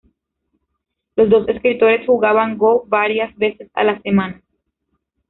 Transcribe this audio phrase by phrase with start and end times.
[1.15, 4.41] Los dos escritores jugaban go varias veces a la semana.